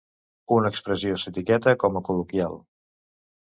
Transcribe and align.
Una 0.53 0.71
expressió 0.73 1.17
s'etiqueta 1.23 1.75
com 1.85 2.01
a 2.01 2.03
col·loquial. 2.09 2.59